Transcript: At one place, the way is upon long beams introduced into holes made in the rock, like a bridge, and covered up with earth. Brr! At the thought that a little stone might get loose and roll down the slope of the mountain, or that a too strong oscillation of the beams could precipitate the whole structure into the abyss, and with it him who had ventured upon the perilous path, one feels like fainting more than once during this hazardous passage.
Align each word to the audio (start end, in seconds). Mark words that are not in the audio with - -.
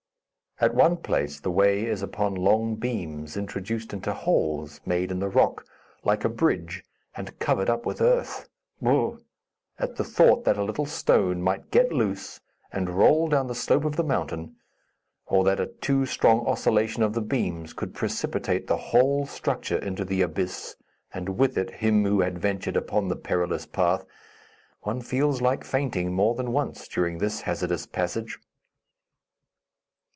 At 0.63 0.75
one 0.75 0.97
place, 0.97 1.39
the 1.39 1.49
way 1.49 1.85
is 1.87 2.03
upon 2.03 2.35
long 2.35 2.75
beams 2.75 3.35
introduced 3.35 3.93
into 3.93 4.13
holes 4.13 4.79
made 4.85 5.09
in 5.09 5.17
the 5.19 5.27
rock, 5.27 5.65
like 6.03 6.23
a 6.23 6.29
bridge, 6.29 6.83
and 7.17 7.39
covered 7.39 7.67
up 7.67 7.83
with 7.83 7.99
earth. 7.99 8.47
Brr! 8.79 9.17
At 9.79 9.95
the 9.95 10.03
thought 10.03 10.43
that 10.45 10.59
a 10.59 10.63
little 10.63 10.85
stone 10.85 11.41
might 11.41 11.71
get 11.71 11.91
loose 11.91 12.41
and 12.71 12.91
roll 12.91 13.27
down 13.27 13.47
the 13.47 13.55
slope 13.55 13.85
of 13.85 13.95
the 13.95 14.03
mountain, 14.03 14.55
or 15.25 15.43
that 15.45 15.59
a 15.59 15.65
too 15.65 16.05
strong 16.05 16.45
oscillation 16.45 17.01
of 17.01 17.13
the 17.15 17.21
beams 17.21 17.73
could 17.73 17.95
precipitate 17.95 18.67
the 18.67 18.77
whole 18.91 19.25
structure 19.25 19.79
into 19.79 20.05
the 20.05 20.21
abyss, 20.21 20.75
and 21.11 21.39
with 21.39 21.57
it 21.57 21.71
him 21.71 22.05
who 22.05 22.19
had 22.21 22.37
ventured 22.37 22.77
upon 22.77 23.07
the 23.07 23.15
perilous 23.15 23.65
path, 23.65 24.05
one 24.81 25.01
feels 25.01 25.41
like 25.41 25.63
fainting 25.63 26.13
more 26.13 26.35
than 26.35 26.51
once 26.51 26.87
during 26.87 27.17
this 27.17 27.41
hazardous 27.41 27.87
passage. 27.87 28.37